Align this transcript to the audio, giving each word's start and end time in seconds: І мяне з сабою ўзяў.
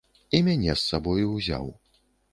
І 0.37 0.39
мяне 0.47 0.71
з 0.71 0.79
сабою 0.85 1.27
ўзяў. 1.37 1.71